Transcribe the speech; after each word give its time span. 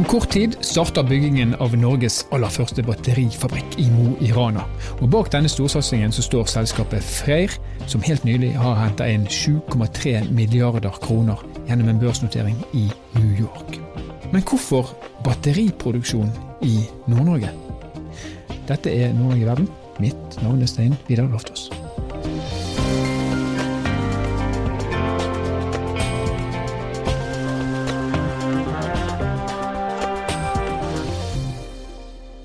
Om 0.00 0.04
kort 0.04 0.30
tid 0.32 0.54
starter 0.64 1.02
byggingen 1.04 1.50
av 1.60 1.74
Norges 1.76 2.22
aller 2.32 2.48
første 2.48 2.80
batterifabrikk 2.80 3.74
i 3.82 3.84
Mo 3.92 4.14
i 4.24 4.30
Rana. 4.32 4.62
Og 5.04 5.10
Bak 5.12 5.28
denne 5.34 5.50
storsatsingen 5.52 6.14
så 6.16 6.24
står 6.24 6.48
selskapet 6.48 7.04
Freyr, 7.04 7.52
som 7.84 8.00
helt 8.06 8.24
nylig 8.24 8.54
har 8.56 8.78
henta 8.80 9.04
inn 9.12 9.26
7,3 9.28 10.22
milliarder 10.32 10.96
kroner 11.04 11.44
gjennom 11.68 11.92
en 11.92 12.00
børsnotering 12.00 12.56
i 12.72 12.86
New 13.18 13.44
York. 13.44 13.76
Men 14.32 14.40
hvorfor 14.48 14.88
batteriproduksjon 15.28 16.32
i 16.64 16.78
Nord-Norge? 17.04 17.52
Dette 18.72 18.96
er 19.02 19.12
Nord-Norge 19.12 19.44
i 19.44 19.50
verden. 19.52 19.70
Mitt 20.00 20.40
navn 20.40 20.64
er 20.64 20.72
Stein 20.72 20.96
Vidar 21.12 21.28
Loftaas. 21.28 21.68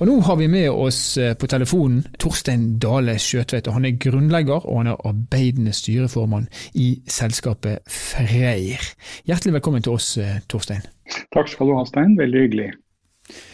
Og 0.05 0.09
Nå 0.11 0.19
har 0.21 0.35
vi 0.37 0.45
med 0.45 0.67
oss 0.69 1.17
eh, 1.17 1.31
på 1.33 1.47
telefonen 1.49 2.03
Torstein 2.21 2.75
Dale 2.77 3.15
Skjøtvedt. 3.17 3.71
Han 3.73 3.87
er 3.89 3.95
grunnlegger 3.97 4.67
og 4.69 4.83
han 4.83 4.91
er 4.91 4.99
arbeidende 5.01 5.73
styreformann 5.73 6.45
i 6.77 6.91
selskapet 7.09 7.81
Freyr. 7.89 8.85
Hjertelig 9.25 9.55
velkommen 9.55 9.81
til 9.81 9.97
oss, 9.97 10.11
eh, 10.21 10.43
Torstein. 10.45 10.85
Takk 11.33 11.49
skal 11.49 11.71
du 11.71 11.73
ha, 11.79 11.87
Stein. 11.89 12.13
Veldig 12.21 12.43
hyggelig. 12.43 12.67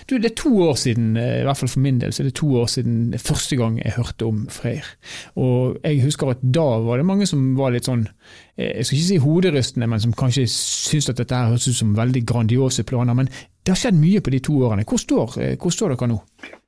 Du, 0.10 0.18
det 0.18 0.32
er 0.32 0.36
to 0.36 0.52
år 0.66 0.76
siden, 0.76 1.14
eh, 1.18 1.42
i 1.42 1.44
hvert 1.48 1.58
fall 1.58 1.70
for 1.72 1.84
min 1.84 2.00
del, 2.02 2.12
så 2.12 2.26
det 2.26 2.34
er 2.34 2.40
to 2.42 2.50
år 2.60 2.68
siden 2.72 3.14
første 3.16 3.56
gang 3.56 3.78
jeg 3.80 3.96
hørte 3.96 4.28
om 4.28 4.42
Freyr. 4.52 4.88
Og 5.40 5.78
jeg 5.86 6.02
husker 6.04 6.34
at 6.34 6.42
da 6.44 6.66
var 6.84 7.00
det 7.00 7.08
mange 7.08 7.28
som 7.30 7.54
var 7.56 7.72
litt 7.72 7.88
sånn, 7.88 8.04
eh, 8.58 8.74
jeg 8.82 8.90
skal 8.90 8.98
ikke 8.98 9.08
si 9.08 9.22
hoderystende, 9.24 9.88
men 9.88 10.04
som 10.04 10.16
kanskje 10.18 10.48
syntes 10.52 11.14
at 11.14 11.22
dette 11.22 11.40
høres 11.54 11.70
ut 11.70 11.80
som 11.80 11.96
veldig 11.96 12.26
grandiose 12.28 12.84
planer. 12.84 13.16
Men 13.16 13.32
det 13.32 13.76
har 13.76 13.80
skjedd 13.80 14.00
mye 14.02 14.20
på 14.26 14.34
de 14.34 14.42
to 14.44 14.58
årene. 14.66 14.86
Hvor 14.90 15.00
står, 15.00 15.40
eh, 15.40 15.56
hvor 15.56 15.72
står 15.72 15.96
dere 15.96 16.12
nå? 16.12 16.20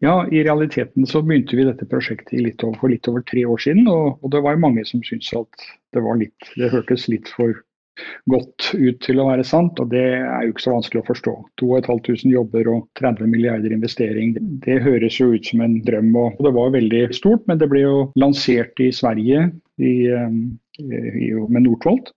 Ja, 0.05 0.15
I 0.29 0.45
realiteten 0.47 1.07
så 1.09 1.23
begynte 1.25 1.57
vi 1.59 1.67
dette 1.67 1.89
prosjektet 1.89 2.39
litt 2.39 2.63
over, 2.63 2.79
for 2.79 2.93
litt 2.93 3.07
over 3.11 3.25
tre 3.27 3.43
år 3.43 3.59
siden. 3.59 3.87
Og, 3.91 4.19
og 4.23 4.31
det 4.31 4.43
var 4.45 4.61
mange 4.61 4.85
som 4.85 5.03
syntes 5.03 5.33
at 5.35 5.67
det, 5.91 6.03
var 6.05 6.21
litt, 6.21 6.51
det 6.55 6.71
hørtes 6.71 7.09
litt 7.11 7.27
for 7.35 7.51
godt 8.31 8.71
ut 8.73 8.99
til 9.03 9.21
å 9.21 9.27
være 9.29 9.45
sant, 9.47 9.79
og 9.81 9.91
det 9.93 10.05
er 10.17 10.45
jo 10.45 10.53
ikke 10.53 10.65
så 10.65 10.75
vanskelig 10.75 11.03
å 11.03 11.09
forstå. 11.09 11.35
2500 11.61 12.33
jobber 12.33 12.71
og 12.71 12.87
30 12.99 13.29
milliarder 13.29 13.75
investering, 13.75 14.33
det 14.65 14.81
høres 14.85 15.19
jo 15.19 15.31
ut 15.33 15.47
som 15.49 15.63
en 15.65 15.79
drøm. 15.85 16.11
og 16.15 16.41
Det 16.43 16.53
var 16.55 16.73
veldig 16.75 17.05
stort, 17.15 17.45
men 17.47 17.61
det 17.61 17.69
ble 17.71 17.85
jo 17.85 17.95
lansert 18.19 18.79
i 18.83 18.91
Sverige 18.95 19.47
i, 19.77 19.95
eh, 20.09 20.35
i, 20.79 21.31
med 21.47 21.65
Northvolt. 21.67 22.13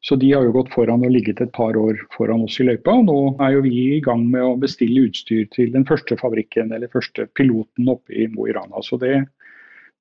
Så 0.00 0.16
de 0.16 0.30
har 0.32 0.46
jo 0.46 0.54
gått 0.54 0.70
foran 0.72 1.02
og 1.04 1.12
ligget 1.12 1.42
et 1.44 1.52
par 1.52 1.76
år 1.76 1.98
foran 2.14 2.46
oss 2.46 2.56
i 2.62 2.64
løypa. 2.64 2.94
og 2.94 3.04
Nå 3.04 3.18
er 3.44 3.58
jo 3.58 3.64
vi 3.66 3.74
i 3.98 4.00
gang 4.00 4.24
med 4.32 4.46
å 4.46 4.56
bestille 4.56 5.04
utstyr 5.10 5.44
til 5.52 5.74
den 5.74 5.84
første 5.84 6.16
fabrikken, 6.16 6.72
eller 6.72 6.88
første 6.88 7.26
piloten 7.36 7.90
oppe 7.92 8.16
i 8.16 8.26
Mo 8.32 8.48
i 8.48 8.54
Rana. 8.56 8.80
Så 8.80 8.96
det, 8.96 9.26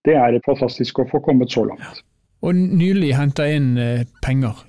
det 0.08 0.16
er 0.16 0.40
fantastisk 0.46 1.04
å 1.04 1.10
få 1.12 1.20
kommet 1.26 1.52
så 1.52 1.66
langt. 1.68 2.00
Og 2.40 2.56
nylig 2.56 3.12
henta 3.20 3.50
inn 3.52 3.74
eh, 3.76 4.08
penger 4.24 4.64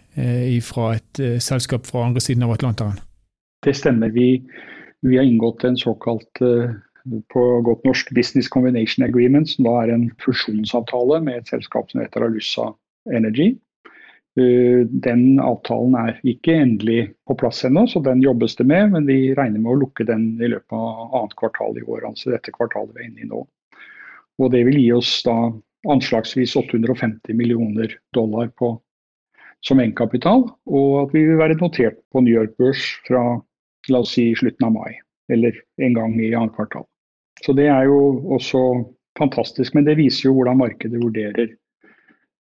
fra 0.64 0.94
et 0.96 1.20
eh, 1.22 1.38
selskap 1.38 1.86
fra 1.86 2.04
andre 2.06 2.20
siden 2.20 2.42
av 2.46 2.54
Atlanteren? 2.56 2.98
Det 3.64 3.74
stemmer. 3.76 4.10
Vi, 4.10 4.42
vi 5.06 5.16
har 5.16 5.24
inngått 5.24 5.64
en 5.64 5.76
såkalt 5.76 6.40
eh, 6.40 6.72
på 7.32 7.44
godt 7.66 7.84
norsk 7.84 8.12
Business 8.14 8.48
Combination 8.48 9.04
Agreement, 9.04 9.48
som 9.48 9.64
da 9.64 9.76
er 9.82 9.94
en 9.94 10.10
fusjonsavtale 10.24 11.20
med 11.24 11.40
et 11.40 11.52
selskap 11.52 11.90
som 11.90 12.02
heter 12.02 12.26
Alussa 12.26 12.72
Energy. 13.12 13.54
Den 14.36 15.40
avtalen 15.42 15.96
er 15.98 16.20
ikke 16.28 16.54
endelig 16.54 17.00
på 17.26 17.34
plass 17.40 17.64
ennå, 17.66 17.82
så 17.90 17.98
den 18.04 18.22
jobbes 18.22 18.54
det 18.56 18.66
med. 18.70 18.92
Men 18.92 19.08
vi 19.08 19.32
regner 19.34 19.58
med 19.58 19.72
å 19.72 19.80
lukke 19.80 20.06
den 20.06 20.36
i 20.38 20.52
løpet 20.52 20.76
av 20.76 21.16
annet 21.18 21.34
kvartal 21.40 21.80
i 21.80 21.82
år, 21.82 22.06
altså 22.12 22.30
dette 22.36 22.54
kvartalet 22.54 22.94
vi 22.94 23.02
er 23.02 23.08
inne 23.08 23.24
i 23.24 23.30
nå. 23.32 23.42
Og 24.40 24.52
Det 24.54 24.62
vil 24.68 24.78
gi 24.80 24.92
oss 24.96 25.10
da 25.26 25.34
anslagsvis 25.88 26.54
850 26.56 27.36
millioner 27.36 27.96
dollar 28.14 28.52
på 28.56 28.74
som 29.66 29.80
egenkapital, 29.80 30.46
og 30.66 30.90
at 31.02 31.14
vi 31.14 31.24
vil 31.28 31.40
være 31.40 31.58
notert 31.60 31.98
på 32.12 32.22
New 32.24 32.32
York-børs 32.32 32.84
fra 33.06 33.24
la 33.90 34.00
oss 34.04 34.14
si 34.16 34.30
slutten 34.36 34.68
av 34.68 34.74
mai, 34.76 34.96
eller 35.32 35.56
en 35.84 35.96
gang 35.96 36.16
i 36.20 36.32
annet 36.34 36.56
kvartal. 36.56 36.86
Så 37.44 37.54
det 37.56 37.68
er 37.72 37.88
jo 37.88 38.00
også 38.36 38.62
fantastisk, 39.18 39.74
men 39.76 39.86
det 39.88 39.98
viser 40.00 40.28
jo 40.28 40.36
hvordan 40.38 40.60
markedet 40.60 41.00
vurderer 41.00 41.54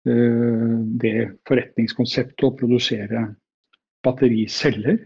uh, 0.08 0.78
det 1.02 1.16
forretningskonseptet 1.48 2.46
å 2.46 2.54
produsere 2.58 3.26
battericeller. 4.04 4.98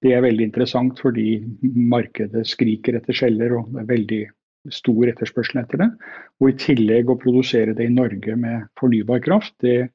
Det 0.00 0.14
er 0.16 0.24
veldig 0.24 0.46
interessant 0.48 1.00
fordi 1.02 1.42
markedet 1.62 2.46
skriker 2.48 2.96
etter 2.96 3.16
celler, 3.16 3.58
og 3.58 3.72
det 3.74 3.82
er 3.82 3.90
veldig 3.90 4.22
stor 4.72 5.08
etterspørsel 5.08 5.62
etter 5.62 5.82
det. 5.82 5.88
Og 6.40 6.52
i 6.52 6.58
tillegg 6.60 7.10
å 7.10 7.18
produsere 7.20 7.74
det 7.76 7.88
i 7.88 7.92
Norge 7.92 8.36
med 8.36 8.68
fornybar 8.80 9.22
kraft, 9.24 9.54
det 9.64 9.90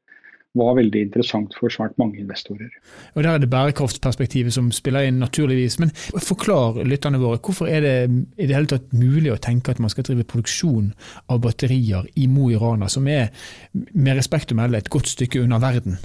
var 0.55 0.77
veldig 0.79 1.01
interessant 1.07 1.55
for 1.59 1.73
svært 1.73 1.97
mange 2.01 2.19
investorer. 2.21 2.71
Og 3.16 3.23
Der 3.23 3.29
er 3.33 3.43
det 3.43 3.49
bærekraftsperspektivet 3.51 4.53
som 4.53 4.71
spiller 4.71 5.07
inn, 5.07 5.19
naturligvis. 5.19 5.77
Men 5.79 5.91
forklar 6.23 6.81
lytterne 6.83 7.19
våre, 7.21 7.39
hvorfor 7.43 7.67
er 7.67 7.85
det 7.85 7.95
i 8.38 8.47
det 8.47 8.55
hele 8.55 8.71
tatt 8.71 8.93
mulig 8.93 9.33
å 9.33 9.39
tenke 9.41 9.71
at 9.71 9.79
man 9.83 9.91
skal 9.93 10.07
drive 10.07 10.27
produksjon 10.31 10.93
av 11.29 11.41
batterier 11.43 12.07
i 12.16 12.27
Mo 12.31 12.49
i 12.51 12.59
Rana, 12.59 12.89
som 12.89 13.07
er 13.07 13.31
med 13.73 14.16
respekt 14.17 14.51
å 14.51 14.59
melde 14.59 14.79
et 14.79 14.91
godt 14.93 15.11
stykke 15.11 15.43
under 15.43 15.63
verden? 15.63 15.99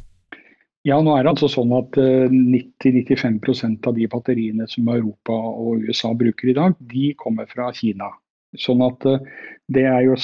Ja, 0.88 0.96
nå 1.04 1.12
er 1.12 1.26
det 1.26 1.34
altså 1.34 1.50
sånn 1.52 1.72
at 1.76 1.96
90-95 2.00 3.36
eh, 3.36 3.74
av 3.84 3.96
de 3.98 4.06
batteriene 4.08 4.68
som 4.70 4.88
Europa 4.88 5.34
og 5.36 5.84
USA 5.84 6.14
bruker 6.16 6.48
i 6.48 6.56
dag, 6.56 6.76
de 6.80 7.10
kommer 7.20 7.50
fra 7.50 7.68
Kina. 7.76 8.08
Sånn 8.58 8.80
at 8.86 9.04
eh, 9.06 9.26
det 9.70 9.84
er 9.86 10.02
jo 10.02 10.16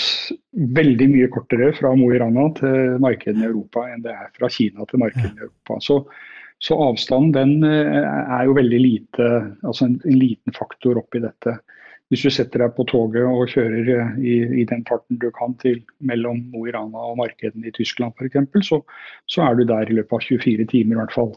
veldig 0.77 1.07
mye 1.13 1.29
kortere 1.33 1.71
fra 1.77 1.93
Mo 1.99 2.09
i 2.11 2.19
Rana 2.19 2.49
til 2.57 2.97
markedene 3.03 3.47
i 3.47 3.51
Europa 3.51 3.85
enn 3.93 4.03
det 4.03 4.15
er 4.15 4.33
fra 4.35 4.51
Kina 4.51 4.87
til 4.91 5.03
markedene 5.03 5.39
i 5.39 5.47
Europa. 5.47 5.79
Så, 5.85 6.01
så 6.59 6.79
avstanden 6.89 7.35
den 7.37 7.69
eh, 7.69 8.03
er 8.39 8.49
jo 8.49 8.57
veldig 8.59 8.83
lite, 8.83 9.31
altså 9.63 9.87
en, 9.87 10.01
en, 10.03 10.19
liten 10.19 10.57
faktor 10.57 10.99
oppi 10.99 11.23
dette. 11.23 11.59
Hvis 12.11 12.23
du 12.27 12.31
setter 12.31 12.63
deg 12.63 12.75
på 12.75 12.87
toget 12.91 13.27
og 13.27 13.53
kjører 13.55 13.93
eh, 13.95 14.19
i, 14.19 14.37
i 14.63 14.67
den 14.67 14.83
farten 14.89 15.21
du 15.23 15.29
kan 15.37 15.55
til 15.63 15.79
mellom 16.11 16.43
Mo 16.51 16.67
i 16.67 16.75
Rana 16.75 17.07
og 17.13 17.21
markedene 17.23 17.71
i 17.71 17.75
Tyskland 17.77 18.19
f.eks., 18.19 18.67
så, 18.67 18.83
så 19.31 19.47
er 19.47 19.61
du 19.61 19.67
der 19.71 19.87
i 19.87 20.01
løpet 20.01 20.19
av 20.19 20.27
24 20.27 20.71
timer 20.75 20.99
i 20.99 21.03
hvert 21.05 21.15
fall. 21.15 21.37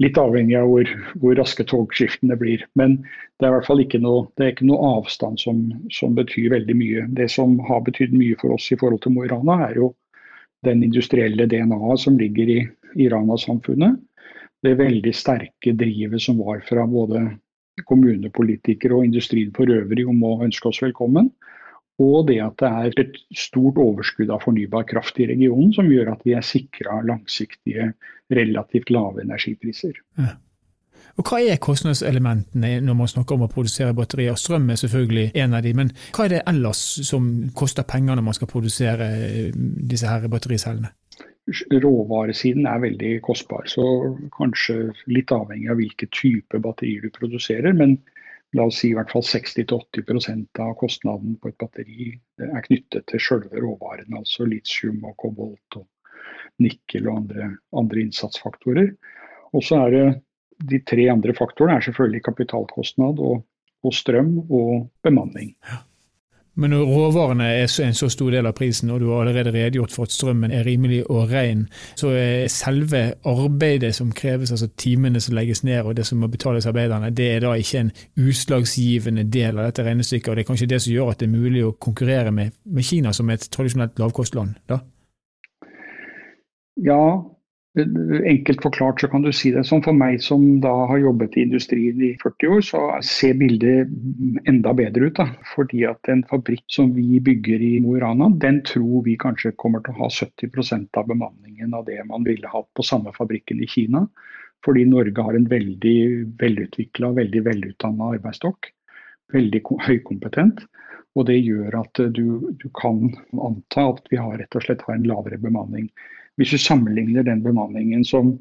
Litt 0.00 0.16
avhengig 0.16 0.56
av 0.56 0.70
hvor, 0.70 0.90
hvor, 1.20 1.34
raske 1.36 1.64
togskiftene 1.68 2.36
blir. 2.40 2.62
Men 2.78 2.96
det 3.38 3.46
er 3.46 3.50
i 3.50 3.56
hvert 3.58 3.68
fall 3.68 3.82
ikke 3.82 4.00
noe, 4.00 4.28
ikke 4.40 4.68
noe 4.68 4.92
avstand 4.96 5.40
som, 5.42 5.66
som, 5.92 6.14
betyr 6.16 6.54
veldig 6.54 6.76
mye. 6.78 7.02
Det 7.18 7.28
som 7.32 7.58
har 7.68 7.82
betydd 7.84 8.14
mye 8.16 8.38
for 8.40 8.56
oss 8.56 8.70
i 8.72 8.78
forhold 8.80 9.02
til 9.04 9.12
Mo 9.12 9.26
i 9.26 9.32
Rana, 9.32 9.58
er 9.68 9.76
jo 9.82 9.90
den 10.64 10.84
industrielle 10.84 11.46
DNA-et 11.48 12.00
som 12.00 12.16
ligger 12.20 12.54
i, 12.56 12.58
i 12.96 13.10
Rana-samfunnet. 13.12 14.00
Det 14.64 14.76
veldig 14.76 15.12
sterke 15.16 15.72
drivet 15.76 16.20
som 16.24 16.40
var 16.40 16.64
fra 16.68 16.84
både 16.88 17.26
kommunepolitikere 17.88 18.96
og 18.96 19.06
industrien 19.08 19.52
for 19.56 19.68
øvrig 19.72 20.04
om 20.08 20.20
å 20.24 20.38
ønske 20.44 20.68
oss 20.68 20.82
velkommen. 20.84 21.30
Og 22.00 22.28
det 22.30 22.38
at 22.40 22.56
det 22.62 22.68
er 22.68 23.00
et 23.02 23.18
stort 23.36 23.78
overskudd 23.80 24.30
av 24.32 24.44
fornybar 24.46 24.86
kraft 24.88 25.18
i 25.20 25.28
regionen, 25.28 25.72
som 25.76 25.90
gjør 25.90 26.14
at 26.14 26.22
vi 26.24 26.32
er 26.36 26.46
sikra 26.46 27.00
langsiktige, 27.04 27.92
relativt 28.32 28.92
lave 28.94 29.24
energipriser. 29.26 29.98
Ja. 30.18 30.38
Og 31.18 31.26
Hva 31.26 31.40
er 31.42 31.58
kostnadselementene 31.60 32.78
når 32.84 32.96
man 32.96 33.10
snakker 33.10 33.36
om 33.36 33.44
å 33.44 33.50
produsere 33.50 33.96
batterier? 33.96 34.38
Strøm 34.38 34.70
er 34.70 34.78
selvfølgelig 34.80 35.26
en 35.42 35.56
av 35.58 35.64
de, 35.66 35.74
men 35.76 35.90
hva 36.16 36.24
er 36.24 36.34
det 36.36 36.44
ellers 36.48 36.80
som 37.08 37.26
koster 37.58 37.84
penger 37.88 38.16
når 38.16 38.26
man 38.30 38.38
skal 38.38 38.48
produsere 38.48 39.10
eh, 39.26 39.50
disse 39.90 40.08
her 40.08 40.24
battericellene? 40.32 40.92
Råvaresiden 41.50 42.68
er 42.70 42.84
veldig 42.84 43.12
kostbar, 43.26 43.66
så 43.68 43.84
kanskje 44.36 44.94
litt 45.10 45.32
avhengig 45.34 45.68
av 45.72 45.80
hvilke 45.80 46.06
type 46.14 46.60
batterier 46.62 47.04
du 47.04 47.12
produserer. 47.12 47.74
men 47.74 47.98
la 48.56 48.66
oss 48.66 48.80
si 48.82 48.90
i 48.90 48.96
hvert 48.96 49.12
fall 49.12 49.22
60-80% 49.26 50.60
av 50.64 50.72
kostnaden 50.80 51.36
på 51.40 51.50
et 51.50 51.58
batteri 51.60 52.08
er 52.42 52.64
knyttet 52.66 53.06
til 53.10 53.22
selve 53.22 53.62
råvarene, 53.62 54.22
altså 54.22 54.46
litium 54.48 55.04
og 55.06 55.16
kobolt 55.22 55.78
og 55.78 55.86
nikkel 56.60 57.06
og 57.08 57.22
andre, 57.22 57.52
andre 57.76 58.02
innsatsfaktorer. 58.04 58.90
Og 59.54 59.64
så 59.66 59.84
er 59.84 59.94
det 59.94 60.08
de 60.70 60.80
tre 60.86 61.06
andre 61.12 61.34
faktorene 61.36 61.78
er 61.78 61.86
selvfølgelig 61.86 62.24
kapitalkostnad 62.26 63.22
og, 63.24 63.44
og 63.86 63.94
strøm 63.96 64.34
og 64.42 64.90
bemanning. 65.06 65.54
Ja. 65.68 65.84
Men 66.60 66.74
når 66.74 66.90
råvarene 66.90 67.46
er 67.56 67.70
en 67.86 67.96
så 67.96 68.10
stor 68.12 68.34
del 68.34 68.46
av 68.46 68.52
prisen, 68.56 68.90
og 68.92 69.00
du 69.00 69.06
har 69.10 69.24
allerede 69.24 69.54
redegjort 69.54 69.94
for 69.94 70.08
at 70.08 70.12
strømmen 70.12 70.52
er 70.52 70.66
rimelig 70.66 71.00
og 71.10 71.32
ren, 71.32 71.64
så 71.96 72.12
er 72.12 72.50
selve 72.52 73.02
arbeidet 73.24 73.94
som 73.96 74.12
kreves, 74.12 74.52
altså 74.52 74.68
timene 74.76 75.22
som 75.24 75.38
legges 75.38 75.64
ned 75.64 75.80
og 75.80 75.96
det 75.96 76.06
som 76.06 76.20
må 76.20 76.28
betales 76.28 76.68
arbeiderne, 76.68 77.10
det 77.16 77.30
er 77.34 77.40
da 77.46 77.54
ikke 77.56 77.84
en 77.86 77.92
utslagsgivende 78.20 79.24
del 79.32 79.58
av 79.58 79.70
dette 79.70 79.86
regnestykket. 79.88 80.28
og 80.28 80.36
Det 80.36 80.44
er 80.44 80.50
kanskje 80.52 80.70
det 80.74 80.82
som 80.84 80.92
gjør 80.92 81.12
at 81.14 81.20
det 81.20 81.30
er 81.30 81.38
mulig 81.38 81.64
å 81.64 81.74
konkurrere 81.80 82.30
med, 82.30 82.52
med 82.64 82.84
Kina 82.84 83.12
som 83.16 83.30
et 83.30 83.48
tradisjonelt 83.50 83.98
lavkostland? 83.98 84.60
da? 84.68 84.82
Ja, 86.84 87.00
Enkelt 87.78 88.62
forklart 88.62 89.00
så 89.00 89.08
kan 89.08 89.22
du 89.22 89.30
si 89.32 89.52
det 89.54 89.62
som 89.68 89.78
for 89.84 89.94
meg 89.94 90.16
som 90.24 90.42
da 90.62 90.72
har 90.90 90.98
jobbet 90.98 91.36
i 91.38 91.44
industrien 91.46 92.00
i 92.02 92.16
40 92.18 92.56
år, 92.56 92.64
så 92.66 92.80
ser 93.06 93.36
bildet 93.38 93.92
enda 94.50 94.72
bedre 94.74 95.06
ut. 95.06 95.14
da. 95.20 95.28
Fordi 95.52 95.84
at 95.86 96.10
en 96.10 96.24
fabrikk 96.26 96.64
som 96.66 96.90
vi 96.96 97.20
bygger 97.22 97.62
i 97.62 97.78
Mo 97.84 97.94
i 97.96 98.02
Rana, 98.02 98.28
den 98.42 98.62
tror 98.66 99.04
vi 99.06 99.14
kanskje 99.14 99.54
kommer 99.54 99.84
til 99.86 99.94
å 99.94 100.02
ha 100.02 100.10
70% 100.10 100.98
av 100.98 101.06
bemanningen 101.06 101.74
av 101.74 101.86
det 101.86 102.02
man 102.10 102.26
ville 102.26 102.50
hatt 102.50 102.66
på 102.74 102.82
samme 102.82 103.14
fabrikken 103.14 103.62
i 103.62 103.70
Kina. 103.70 104.02
Fordi 104.66 104.84
Norge 104.84 105.22
har 105.22 105.38
en 105.38 105.48
veldig 105.48 105.98
velutvikla, 106.42 107.14
veldig 107.22 107.46
velutdanna 107.46 108.14
arbeidsstokk. 108.16 108.74
Veldig 109.32 109.62
høykompetent. 109.86 110.66
Og 111.14 111.26
det 111.30 111.38
gjør 111.38 111.84
at 111.84 112.02
du, 112.14 112.50
du 112.50 112.68
kan 112.74 113.12
anta 113.38 113.92
at 113.94 114.10
vi 114.10 114.18
har 114.18 114.40
rett 114.42 114.58
og 114.58 114.66
slett 114.66 114.82
har 114.86 114.98
en 114.98 115.06
lavere 115.06 115.38
bemanning. 115.38 115.86
Hvis 116.40 116.54
du 116.54 116.58
sammenligner 116.62 117.26
den 117.26 117.42
bemanningen 117.44 118.04
som 118.08 118.38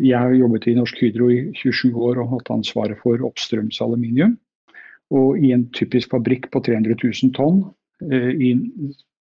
jeg 0.00 0.18
har 0.18 0.32
jobbet 0.36 0.66
i 0.68 0.74
Norsk 0.76 0.98
Hydro 1.00 1.30
i 1.32 1.40
27 1.56 1.92
år 1.92 2.20
og 2.20 2.32
hatt 2.34 2.52
ansvaret 2.52 2.98
for 3.00 3.22
oppstrøms 3.24 3.80
aluminium. 3.84 4.36
Og 5.14 5.38
i 5.40 5.52
en 5.54 5.66
typisk 5.76 6.12
fabrikk 6.12 6.50
på 6.52 6.60
300 6.66 6.96
000 6.98 7.32
tonn 7.36 7.62
eh, 8.10 8.32
i 8.32 8.50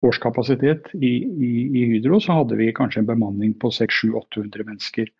årskapasitet 0.06 0.90
i, 0.98 1.14
i, 1.24 1.52
i, 1.70 1.84
Hydro, 1.94 2.20
så 2.20 2.40
hadde 2.42 2.58
vi 2.60 2.74
kanskje 2.76 3.04
en 3.04 3.10
bemanning 3.10 3.54
på 3.62 3.72
600-800 3.74 4.66
mennesker. 4.66 5.12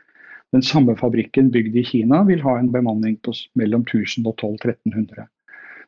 Den 0.54 0.66
samme 0.66 0.96
fabrikken 1.00 1.52
bygd 1.54 1.78
i 1.78 1.86
Kina 1.86 2.24
vil 2.28 2.44
ha 2.46 2.58
en 2.60 2.72
bemanning 2.74 3.18
på 3.24 3.34
mellom 3.60 3.86
1000 3.88 4.28
og 4.28 4.36
1200-1300. 4.36 5.28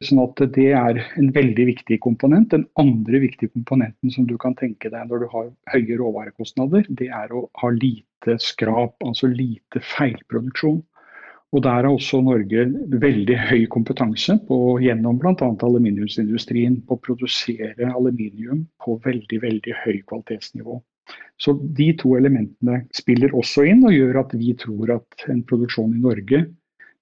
Sånn 0.05 0.19
at 0.21 0.41
Det 0.53 0.67
er 0.77 0.99
en 1.17 1.31
veldig 1.33 1.65
viktig 1.71 1.99
komponent. 2.03 2.51
Den 2.51 2.67
andre 2.77 3.21
viktige 3.23 3.49
komponenten 3.53 4.13
som 4.13 4.27
du 4.29 4.35
kan 4.37 4.53
tenke 4.55 4.91
deg 4.93 5.09
når 5.09 5.23
du 5.23 5.27
har 5.31 5.47
høye 5.73 5.97
råvarekostnader, 5.97 6.85
det 6.89 7.09
er 7.09 7.33
å 7.33 7.47
ha 7.61 7.71
lite 7.73 8.37
skrap, 8.43 8.95
altså 9.01 9.29
lite 9.31 9.81
feilproduksjon. 9.95 10.83
Og 11.55 11.63
Der 11.63 11.79
har 11.79 11.87
også 11.87 12.19
Norge 12.21 12.67
veldig 13.01 13.37
høy 13.47 13.65
kompetanse 13.71 14.35
på, 14.49 14.77
gjennom 14.83 15.17
bl.a. 15.17 15.47
aluminiumsindustrien 15.47 16.81
på 16.85 16.97
å 16.97 17.01
produsere 17.01 17.87
aluminium 17.87 18.65
på 18.83 18.99
veldig, 19.05 19.41
veldig 19.41 19.75
høy 19.85 20.01
kvalitetsnivå. 20.09 20.81
Så 21.39 21.55
De 21.79 21.93
to 21.97 22.17
elementene 22.19 22.83
spiller 22.93 23.33
også 23.33 23.63
inn 23.71 23.85
og 23.87 23.95
gjør 23.95 24.21
at 24.25 24.35
vi 24.35 24.53
tror 24.59 24.97
at 24.99 25.27
en 25.31 25.43
produksjon 25.47 25.95
i 25.95 26.03
Norge 26.03 26.43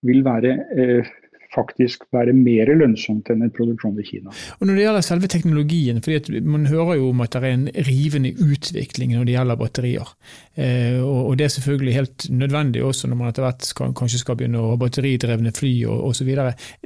vil 0.05 0.21
være 0.21 0.51
eh, 0.77 1.13
faktisk 1.55 2.05
være 2.13 2.35
mer 2.35 2.71
lønnsomt 2.77 3.29
enn 3.31 3.45
en 3.45 3.53
produksjon 3.55 3.99
i 4.01 4.05
Kina. 4.05 4.33
Og 4.59 4.67
Når 4.67 4.75
det 4.75 4.85
gjelder 4.85 5.05
selve 5.05 5.29
teknologien, 5.31 6.01
fordi 6.03 6.41
man 6.41 6.67
hører 6.69 6.99
jo 6.99 7.09
om 7.09 7.23
at 7.25 7.35
det 7.35 7.43
er 7.43 7.55
en 7.55 7.67
rivende 7.87 8.33
utvikling 8.35 9.15
når 9.15 9.25
det 9.25 9.37
gjelder 9.37 9.61
batterier. 9.61 10.13
Eh, 10.55 10.99
og, 11.01 11.37
Det 11.37 11.45
er 11.45 11.55
selvfølgelig 11.55 11.93
helt 11.93 12.29
nødvendig 12.29 12.83
også 12.83 13.07
når 13.07 13.15
man 13.15 13.27
etter 13.29 13.43
hvert 13.43 13.65
skal, 13.65 13.93
kanskje 13.93 14.21
skal 14.21 14.37
begynne 14.39 14.61
å 14.61 14.73
ha 14.73 14.79
batteridrevne 14.79 15.51
fly 15.55 15.73
og 15.91 16.11
osv. 16.11 16.31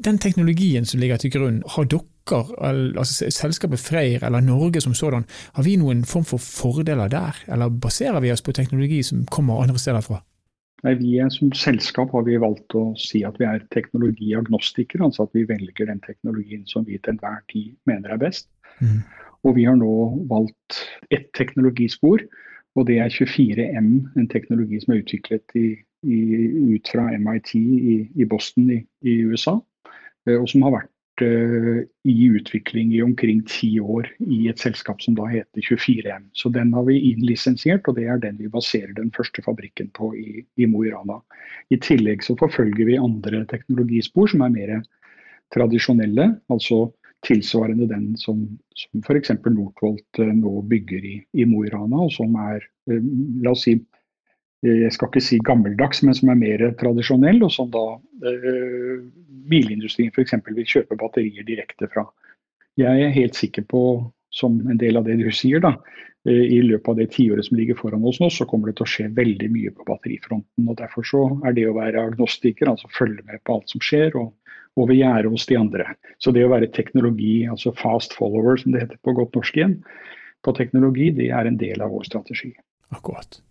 Den 0.06 0.18
teknologien 0.18 0.86
som 0.86 1.00
ligger 1.00 1.18
til 1.18 1.32
grunn, 1.32 1.62
har 1.68 1.86
dere 1.86 2.10
altså 2.30 3.30
selskapet 3.34 3.82
Freyr 3.82 4.24
eller 4.26 4.42
Norge 4.42 4.82
som 4.82 4.94
sådan, 4.94 5.26
har 5.54 5.64
vi 5.64 5.78
noen 5.78 6.06
form 6.06 6.26
for 6.26 6.38
fordeler 6.38 7.10
der? 7.10 7.38
Eller 7.48 7.70
baserer 7.70 8.20
vi 8.22 8.32
oss 8.32 8.46
på 8.46 8.54
teknologi 8.54 9.02
som 9.04 9.26
kommer 9.26 9.64
andre 9.64 9.80
steder 9.80 10.02
fra? 10.06 10.22
Nei, 10.86 10.94
vi 10.96 11.18
Som 11.32 11.52
selskap 11.52 12.12
har 12.16 12.24
vi 12.24 12.38
valgt 12.40 12.76
å 12.78 12.94
si 13.00 13.24
at 13.28 13.40
vi 13.40 13.48
er 13.48 13.66
teknologiagnostikere. 13.76 15.04
Altså 15.04 15.26
at 15.28 15.36
vi 15.36 15.44
velger 15.50 15.90
den 15.90 16.00
teknologien 16.06 16.66
som 16.68 16.86
vi 16.88 16.98
til 16.98 17.18
enhver 17.18 17.42
tid 17.52 17.76
mener 17.90 18.16
er 18.16 18.22
best. 18.22 18.48
Mm. 18.80 19.02
Og 19.44 19.56
vi 19.56 19.66
har 19.68 19.76
nå 19.80 19.92
valgt 20.30 20.84
ett 21.12 21.30
teknologispor, 21.36 22.24
og 22.76 22.88
det 22.88 23.00
er 23.00 23.12
24M, 23.12 23.92
en 24.20 24.28
teknologi 24.32 24.80
som 24.84 24.94
er 24.94 25.02
utviklet 25.04 25.56
i, 25.56 25.68
i, 26.04 26.20
ut 26.76 26.92
fra 26.92 27.10
MIT 27.18 27.54
i, 27.56 27.98
i 28.16 28.28
Boston 28.28 28.70
i, 28.76 28.80
i, 29.04 29.20
USA. 29.28 29.58
Eh, 30.28 30.36
og 30.36 30.48
som 30.52 30.64
har 30.68 30.76
vært 30.76 30.92
i 31.24 32.18
utvikling 32.30 32.94
i 32.96 33.02
omkring 33.04 33.42
ti 33.48 33.72
år 33.80 34.08
i 34.20 34.48
et 34.50 34.62
selskap 34.62 35.02
som 35.04 35.16
da 35.18 35.28
heter 35.30 35.62
24M. 35.62 36.30
Så 36.34 36.52
den 36.54 36.74
har 36.74 36.86
vi 36.88 37.00
innlisensiert, 37.12 37.88
og 37.88 37.98
det 37.98 38.08
er 38.08 38.22
den 38.22 38.38
vi 38.40 38.52
baserer 38.52 38.94
den 38.98 39.12
første 39.16 39.44
fabrikken 39.46 39.92
på 39.98 40.14
i, 40.18 40.46
i 40.58 40.68
Mo 40.70 40.84
i 40.86 40.94
Rana. 40.94 41.20
I 41.70 41.80
tillegg 41.84 42.24
så 42.26 42.38
forfølger 42.40 42.88
vi 42.88 43.02
andre 43.02 43.44
teknologispor 43.52 44.32
som 44.32 44.46
er 44.48 44.56
mer 44.56 44.74
tradisjonelle, 45.54 46.32
altså 46.54 46.88
tilsvarende 47.26 47.88
den 47.90 48.12
som, 48.18 48.44
som 48.76 49.04
f.eks. 49.04 49.34
Northvolt 49.46 50.22
eh, 50.22 50.34
nå 50.36 50.62
bygger 50.72 51.06
i, 51.06 51.16
i 51.34 51.48
Mo 51.50 51.66
i 51.66 51.72
Rana, 51.74 52.06
og 52.06 52.14
som 52.16 52.36
er 52.40 52.64
eh, 52.92 53.02
la 53.44 53.54
oss 53.54 53.66
si, 53.68 53.76
jeg 54.66 54.92
skal 54.92 55.10
ikke 55.10 55.24
si 55.24 55.40
gammeldags, 55.48 56.04
men 56.04 56.16
som 56.16 56.32
er 56.32 56.40
mer 56.40 56.64
tradisjonell, 56.80 57.42
og 57.48 57.52
som 57.56 57.72
da 57.74 57.86
eh, 58.28 59.04
bilindustrien 59.50 60.14
f.eks. 60.14 60.36
vil 60.48 60.68
kjøpe 60.68 60.98
batterier 61.00 61.48
direkte 61.48 61.90
fra. 61.92 62.06
Jeg 62.80 63.06
er 63.06 63.16
helt 63.16 63.36
sikker 63.36 63.66
på, 63.70 63.82
som 64.34 64.60
en 64.70 64.80
del 64.80 65.00
av 65.00 65.08
det 65.08 65.18
du 65.20 65.28
sier, 65.34 65.62
da, 65.64 65.74
eh, 66.28 66.46
i 66.58 66.60
løpet 66.64 66.92
av 66.94 67.00
det 67.02 67.10
tiåret 67.16 67.48
som 67.48 67.58
ligger 67.58 67.78
foran 67.80 68.06
oss 68.06 68.22
nå, 68.22 68.30
så 68.32 68.48
kommer 68.50 68.70
det 68.70 68.78
til 68.80 68.88
å 68.88 68.92
skje 68.94 69.08
veldig 69.18 69.50
mye 69.52 69.74
på 69.76 69.88
batterifronten. 69.90 70.68
og 70.70 70.78
Derfor 70.80 71.08
så 71.08 71.24
er 71.48 71.58
det 71.58 71.68
å 71.68 71.76
være 71.78 72.06
agnostiker, 72.12 72.70
altså 72.72 72.92
følge 72.96 73.26
med 73.26 73.44
på 73.44 73.58
alt 73.58 73.74
som 73.74 73.84
skjer, 73.84 74.16
og 74.20 74.36
over 74.80 74.96
gjerdet 74.96 75.34
hos 75.34 75.48
de 75.50 75.58
andre. 75.60 75.90
Så 76.24 76.32
det 76.32 76.46
å 76.46 76.54
være 76.54 76.72
teknologi, 76.72 77.44
altså 77.50 77.74
fast 77.76 78.16
follower, 78.16 78.58
som 78.62 78.72
det 78.72 78.86
heter 78.86 79.02
på 79.04 79.16
godt 79.18 79.36
norsk 79.36 79.58
igjen, 79.58 79.80
på 80.46 80.56
teknologi, 80.56 81.10
det 81.12 81.32
er 81.36 81.50
en 81.50 81.60
del 81.60 81.82
av 81.84 81.92
vår 81.92 82.08
strategi. 82.08 82.54
Akkurat. 82.96 83.42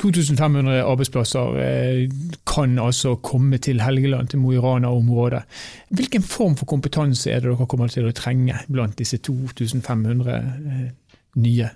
2500 0.00 0.82
arbeidsplasser 0.84 1.58
eh, 1.62 2.04
kan 2.46 2.78
altså 2.78 3.16
komme 3.22 3.58
til 3.58 3.82
Helgeland, 3.82 4.28
til 4.28 4.40
Mo 4.42 4.52
i 4.52 4.58
Rana-området. 4.58 5.42
Hvilken 5.90 6.22
form 6.22 6.56
for 6.56 6.66
kompetanse 6.66 7.30
er 7.30 7.40
det 7.40 7.50
dere 7.50 7.68
kommer 7.68 7.90
til 7.92 8.08
å 8.08 8.14
trenge 8.16 8.56
blant 8.68 8.98
disse 8.98 9.18
2500 9.18 10.36
eh, 10.36 10.88
nye? 11.36 11.70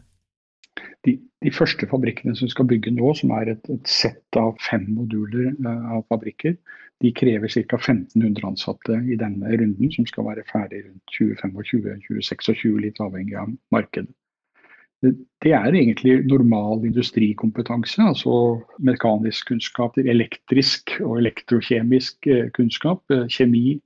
De, 1.05 1.19
de, 1.45 1.53
første 1.53 1.87
fabrikkene 1.91 2.35
som 2.37 2.49
skal 2.51 2.67
bygge 2.71 2.95
nå, 2.97 3.13
som 3.19 3.35
er 3.37 3.53
et, 3.55 3.69
et 3.71 3.91
sett 3.91 4.39
av 4.41 4.57
fem 4.65 4.87
moduler 4.97 5.53
eh, 5.53 5.93
av 5.97 6.07
fabrikker, 6.09 6.57
de 7.03 7.11
krever 7.13 7.51
ca. 7.51 7.77
1500 7.77 8.47
ansatte 8.49 8.99
i 9.11 9.17
denne 9.21 9.51
runden, 9.53 9.93
som 9.93 10.07
skal 10.09 10.29
være 10.31 10.47
ferdig 10.49 10.85
rundt 10.87 11.17
2025-2026, 11.19 12.79
litt 12.81 13.03
avhengig 13.03 13.37
av 13.41 13.51
markedet 13.75 14.15
det 15.45 15.53
er 15.53 15.75
egentlig 15.77 16.19
normal 16.31 16.85
industrikompetanse. 16.89 18.03
Altså 18.03 18.35
mekanisk 18.85 19.51
kunnskap, 19.51 19.99
elektrisk 19.99 20.95
og 21.05 21.19
elektrokjemisk 21.23 22.29
eh, 22.31 22.47
kunnskap, 22.57 23.03
eh, 23.13 23.27
kjemi. 23.29 23.81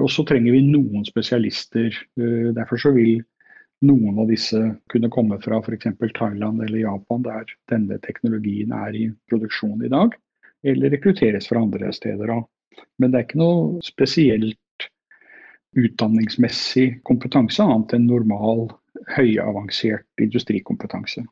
Og 0.00 0.10
så 0.12 0.26
trenger 0.28 0.52
vi 0.52 0.66
noen 0.66 1.06
spesialister. 1.08 1.88
Eh, 2.20 2.52
derfor 2.56 2.80
så 2.80 2.92
vil 2.96 3.22
noen 3.86 4.20
av 4.22 4.30
disse 4.30 4.60
kunne 4.92 5.10
komme 5.12 5.38
fra 5.42 5.60
f.eks. 5.60 5.88
Thailand 6.16 6.62
eller 6.64 6.78
Japan, 6.84 7.24
der 7.26 7.50
denne 7.72 7.98
teknologien 8.04 8.72
er 8.72 8.96
i 8.96 9.08
produksjon 9.30 9.84
i 9.84 9.92
dag. 9.92 10.14
Eller 10.66 10.92
rekrutteres 10.94 11.48
fra 11.50 11.62
andre 11.62 11.92
steder. 11.92 12.32
Men 12.98 13.12
det 13.12 13.18
er 13.18 13.26
ikke 13.28 13.42
noe 13.42 13.84
spesielt 13.84 14.88
utdanningsmessig 15.76 17.02
kompetanse 17.04 17.64
annet 17.64 17.92
enn 17.96 18.08
normal 18.08 18.70
høyavansert 19.16 20.06
industrikompetanse. 20.22 21.24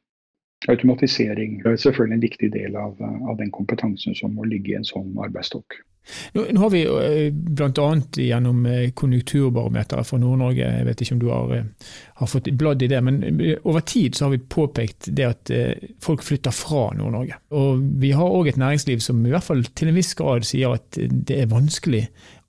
Automatisering 0.68 1.58
er 1.66 1.76
selvfølgelig 1.76 2.16
en 2.16 2.22
viktig 2.22 2.52
del 2.54 2.76
av, 2.80 3.00
av, 3.02 3.34
den 3.36 3.50
kompetansen 3.52 4.16
som 4.16 4.32
må 4.36 4.46
ligge 4.48 4.72
i 4.72 4.78
en 4.78 4.86
sånn 4.88 5.12
arbeidsstokk. 5.20 5.76
Nå, 6.36 6.44
nå 6.52 6.60
har 6.60 6.70
vi 6.72 6.82
eh, 6.84 7.32
bl.a. 7.32 7.86
gjennom 8.20 8.66
eh, 8.68 8.90
konjunkturbarometeret 8.96 10.08
for 10.08 10.20
Nord-Norge, 10.20 10.66
jeg 10.78 10.86
vet 10.88 11.04
ikke 11.04 11.16
om 11.16 11.22
du 11.22 11.26
har, 11.32 11.54
eh, 11.56 11.92
har, 12.20 12.28
fått 12.28 12.50
bladd 12.60 12.84
i 12.84 12.90
det, 12.92 13.00
men 13.04 13.22
over 13.62 13.84
tid 13.88 14.16
så 14.16 14.26
har 14.26 14.34
vi 14.34 14.42
påpekt 14.56 15.08
det 15.16 15.28
at 15.28 15.52
folk 16.04 16.24
flytter 16.24 16.52
fra 16.52 16.86
Nord-Norge. 16.96 17.40
Og 17.56 17.84
vi 18.00 18.12
har 18.16 18.36
òg 18.36 18.52
et 18.52 18.60
næringsliv 18.60 19.04
som 19.04 19.24
i 19.24 19.32
hvert 19.32 19.48
fall 19.48 19.64
til 19.72 19.90
en 19.90 19.96
viss 19.96 20.12
grad 20.18 20.48
sier 20.48 20.76
at 20.76 21.00
det 21.00 21.40
er 21.40 21.52
vanskelig 21.52 22.06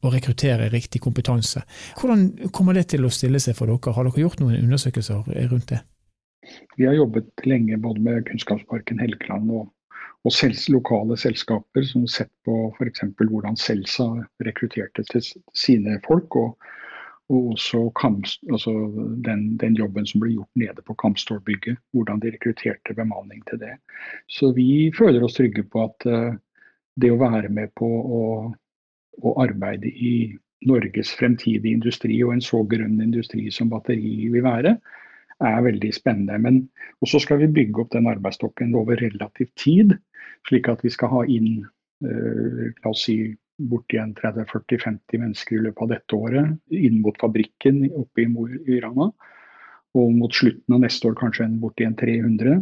å 0.08 0.14
rekruttere 0.14 0.70
riktig 0.74 1.02
kompetanse. 1.04 1.64
Hvordan 2.00 2.52
kommer 2.56 2.78
det 2.78 2.88
til 2.94 3.06
å 3.06 3.14
stille 3.14 3.42
seg 3.42 3.58
for 3.58 3.72
dere? 3.72 3.94
Har 3.96 4.08
dere 4.08 4.26
gjort 4.26 4.42
noen 4.44 4.60
undersøkelser 4.62 5.26
rundt 5.52 5.72
det? 5.74 5.82
Vi 6.78 6.86
har 6.86 6.94
jobbet 6.94 7.46
lenge 7.46 7.78
både 7.82 8.02
med 8.06 8.26
Kunnskapsparken 8.28 9.00
Helgeland 9.02 9.50
og, 9.52 9.72
og 10.26 10.34
sels, 10.34 10.68
lokale 10.70 11.18
selskaper 11.18 11.86
som 11.90 12.06
har 12.06 12.14
sett 12.14 12.32
på 12.46 12.58
f.eks. 12.78 13.06
hvordan 13.18 13.58
Selsa 13.58 14.08
rekrutterte 14.46 15.06
til 15.10 15.26
sine 15.58 16.00
folk. 16.08 16.36
og, 16.36 16.72
og 17.34 17.56
også 17.56 17.88
Kamst, 17.98 18.44
altså 18.52 18.72
den, 19.26 19.56
den, 19.58 19.74
jobben 19.74 20.06
som 20.06 20.22
ble 20.22 20.36
gjort 20.36 20.62
nede 20.62 20.84
på 20.86 20.94
Kamstor-bygget. 21.02 21.80
Hvordan 21.92 22.22
de 22.22 22.36
rekrutterte 22.36 22.94
bemanning 22.94 23.42
til 23.50 23.62
det. 23.64 23.74
Så 24.30 24.52
vi 24.54 24.92
føler 24.98 25.26
oss 25.26 25.40
trygge 25.40 25.66
på 25.66 25.88
at 25.88 26.06
uh, 26.06 26.36
det 26.96 27.12
å 27.12 27.20
være 27.20 27.50
med 27.50 27.74
på 27.76 27.88
å 27.90 28.22
å 29.24 29.36
arbeide 29.44 29.90
i 29.90 30.16
Norges 30.66 31.12
fremtidige 31.20 31.76
industri 31.76 32.18
og 32.26 32.34
en 32.36 32.44
så 32.44 32.64
grønn 32.68 33.02
industri 33.04 33.48
som 33.54 33.70
batteri 33.70 34.30
vil 34.34 34.46
være, 34.46 34.76
er 35.44 35.64
veldig 35.66 35.92
spennende. 35.94 36.38
Men 36.42 36.60
også 37.04 37.22
skal 37.24 37.42
vi 37.44 37.52
bygge 37.52 37.84
opp 37.84 37.94
den 37.94 38.10
arbeidsstokken 38.10 38.76
over 38.78 39.00
relativ 39.02 39.52
tid, 39.60 39.98
slik 40.48 40.70
at 40.72 40.84
vi 40.86 40.94
skal 40.94 41.12
ha 41.12 41.24
inn 41.30 41.66
eh, 42.06 42.70
la 42.72 42.92
oss 42.92 43.06
si 43.08 43.36
borti 43.56 43.98
30-40-50 43.98 45.22
mennesker 45.22 45.58
i 45.58 45.64
løpet 45.68 45.84
av 45.84 45.92
dette 45.94 46.18
året 46.18 46.76
inn 46.76 47.00
mot 47.04 47.16
fabrikken 47.22 47.86
oppe 47.96 48.26
i 48.26 48.30
Mo 48.32 48.48
i 48.48 48.80
Rana. 48.84 49.12
Og 49.96 50.10
mot 50.12 50.34
slutten 50.34 50.76
av 50.76 50.82
neste 50.84 51.08
år 51.08 51.16
kanskje 51.20 51.48
borti 51.62 51.86
en 51.88 51.96
300. 51.96 52.58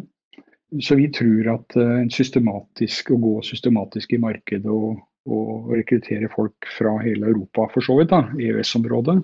Så 0.82 0.98
vi 0.98 1.08
tror 1.14 1.50
at 1.56 1.78
eh, 1.78 1.98
en 2.04 2.14
systematisk, 2.14 3.14
å 3.14 3.22
gå 3.22 3.34
systematisk 3.46 4.14
i 4.14 4.22
markedet 4.22 4.70
og, 4.70 5.02
og 5.30 5.72
rekruttere 5.72 6.30
folk 6.34 6.68
fra 6.78 6.98
hele 7.04 7.30
Europa, 7.32 7.68
for 7.74 7.86
så 7.86 7.98
vidt, 8.00 8.14
EØS-området, 8.14 9.22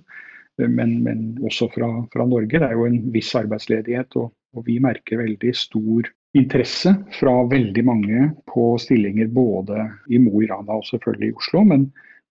men, 0.67 0.95
men, 1.03 1.23
også 1.43 1.69
fra, 1.73 1.89
fra, 2.13 2.25
Norge. 2.27 2.59
Det 2.59 2.67
er 2.67 2.75
jo 2.75 2.87
en 2.87 3.01
viss 3.13 3.31
arbeidsledighet, 3.35 4.15
og, 4.19 4.31
og 4.55 4.65
vi 4.67 4.79
merker 4.83 5.21
veldig 5.21 5.53
stor 5.55 6.09
interesse 6.37 6.93
fra 7.17 7.33
veldig 7.49 7.83
mange 7.85 8.27
på 8.51 8.71
stillinger 8.81 9.31
både 9.33 9.87
i 10.11 10.19
Mo 10.21 10.43
i 10.43 10.49
Rana 10.51 10.77
og 10.77 10.85
selvfølgelig 10.89 11.31
i 11.31 11.37
Oslo, 11.39 11.63
men, 11.71 11.87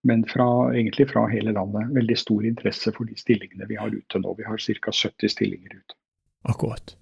men 0.07 0.25
fra, 0.29 0.49
egentlig 0.75 1.09
fra 1.13 1.27
hele 1.33 1.57
landet. 1.57 1.91
Veldig 1.97 2.19
stor 2.21 2.47
interesse 2.47 2.93
for 2.95 3.09
de 3.09 3.19
stillingene 3.19 3.69
vi 3.71 3.81
har 3.81 3.95
ute 3.95 4.23
nå. 4.23 4.37
Vi 4.39 4.47
har 4.47 4.61
ca. 4.61 4.93
70 4.93 5.35
stillinger 5.35 5.81
ute. 5.81 5.99
Akkurat. 6.49 6.98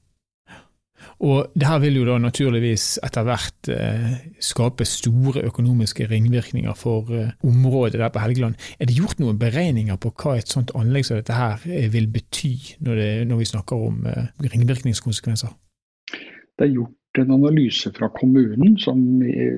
Og 1.25 1.53
det 1.57 1.69
her 1.69 1.81
vil 1.83 1.99
jo 2.00 2.07
da 2.09 2.17
naturligvis 2.21 2.99
etter 3.07 3.26
hvert 3.26 3.71
eh, 3.73 4.17
skape 4.43 4.87
store 4.88 5.45
økonomiske 5.49 6.09
ringvirkninger 6.11 6.76
for 6.76 7.12
eh, 7.15 7.33
området 7.47 8.00
der 8.00 8.12
på 8.12 8.23
Helgeland. 8.23 8.59
Er 8.81 8.88
det 8.88 8.99
gjort 8.99 9.21
noen 9.23 9.41
beregninger 9.41 9.99
på 10.00 10.12
hva 10.12 10.37
et 10.41 10.53
sånt 10.53 10.75
anlegg 10.79 11.09
som 11.09 11.21
dette 11.21 11.37
her 11.37 11.65
eh, 11.69 11.88
vil 11.93 12.09
bety, 12.12 12.55
når, 12.85 13.00
det, 13.00 13.11
når 13.31 13.43
vi 13.43 13.50
snakker 13.53 13.88
om 13.88 14.07
eh, 14.11 14.31
ringvirkningskonsekvenser? 14.53 15.53
Det 16.57 16.69
er 16.69 16.73
gjort 16.75 17.21
en 17.21 17.33
analyse 17.33 17.91
fra 17.97 18.09
kommunen 18.12 18.76
som, 18.81 19.00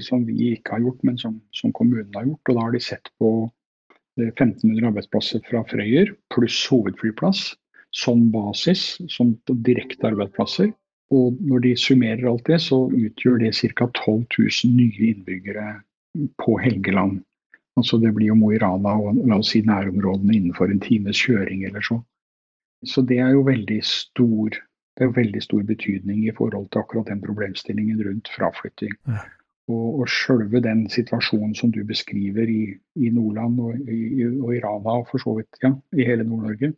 som 0.05 0.25
vi 0.27 0.53
ikke 0.55 0.77
har 0.77 0.85
gjort, 0.85 1.01
men 1.07 1.19
som, 1.19 1.39
som, 1.55 1.73
kommunen 1.75 2.15
har 2.15 2.27
gjort. 2.27 2.43
og 2.51 2.59
Da 2.59 2.67
har 2.67 2.75
de 2.75 2.83
sett 2.83 3.11
på 3.19 3.33
1500 4.19 4.79
eh, 4.79 4.91
arbeidsplasser 4.91 5.43
fra 5.49 5.65
Frøyer 5.71 6.13
pluss 6.35 6.59
hovedflyplass 6.71 7.53
som 7.95 8.29
basis, 8.31 8.99
som 9.09 9.33
direkte 9.49 10.11
arbeidsplasser. 10.11 10.73
Og 11.15 11.39
når 11.41 11.65
de 11.65 11.77
summerer 11.81 12.27
alt 12.29 12.47
det, 12.47 12.61
så 12.61 12.83
utgjør 12.93 13.39
det 13.41 13.55
ca. 13.57 13.87
12 13.87 14.27
000 14.39 14.75
nye 14.77 15.13
innbyggere 15.13 15.69
på 16.45 16.59
Helgeland. 16.61 17.23
Altså 17.79 17.99
det 18.03 18.13
blir 18.15 18.33
jo 18.33 18.37
Mo 18.37 18.51
i 18.53 18.59
Rana 18.59 18.97
og 18.99 19.21
la 19.31 19.39
oss 19.39 19.55
si 19.55 19.63
nærområdene 19.65 20.35
innenfor 20.37 20.73
en 20.73 20.83
times 20.83 21.21
kjøring 21.25 21.65
eller 21.65 21.85
så. 21.85 22.01
Så 22.85 23.03
det 23.07 23.21
er 23.23 23.33
jo 23.35 23.47
veldig 23.47 23.79
stor 23.87 24.59
det 24.99 25.07
er 25.07 25.15
veldig 25.15 25.41
stor 25.43 25.63
betydning 25.63 26.25
i 26.27 26.33
forhold 26.35 26.65
til 26.73 26.81
akkurat 26.83 27.07
den 27.07 27.21
problemstillingen 27.23 28.01
rundt 28.03 28.31
fraflytting. 28.35 28.97
Og, 29.69 30.01
og 30.01 30.09
selve 30.09 30.63
den 30.65 30.87
situasjonen 30.89 31.53
som 31.57 31.73
du 31.75 31.83
beskriver 31.85 32.49
i, 32.49 32.63
i 32.97 33.11
Nordland 33.13 33.59
og 33.61 33.77
i, 33.85 34.25
og 34.25 34.55
i, 34.57 34.63
Rana 34.65 34.95
og 35.03 35.11
for 35.11 35.21
så 35.21 35.35
vidt 35.37 35.61
ja, 35.61 35.75
i 35.93 36.07
hele 36.09 36.25
Nord-Norge, 36.25 36.73